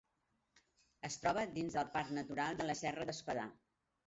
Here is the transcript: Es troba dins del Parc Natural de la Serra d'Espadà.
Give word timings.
Es 1.09 1.17
troba 1.25 1.43
dins 1.57 1.77
del 1.81 1.91
Parc 1.99 2.09
Natural 2.21 2.59
de 2.63 2.67
la 2.71 2.79
Serra 2.81 3.07
d'Espadà. 3.13 3.47